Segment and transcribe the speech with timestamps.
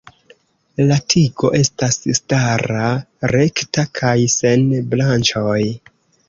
[0.91, 2.87] La tigo estas stara,
[3.35, 5.61] rekta kaj sen branĉoj.